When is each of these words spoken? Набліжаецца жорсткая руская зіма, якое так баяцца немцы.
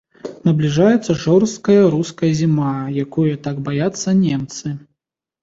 Набліжаецца 0.47 1.11
жорсткая 1.25 1.75
руская 1.97 2.31
зіма, 2.41 2.73
якое 3.03 3.35
так 3.45 3.61
баяцца 3.69 4.17
немцы. 4.25 4.67